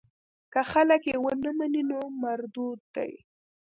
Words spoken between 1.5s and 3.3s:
مني نو مردود دی.